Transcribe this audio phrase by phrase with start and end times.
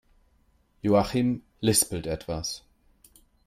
[0.81, 2.63] Joachim lispelt etwas.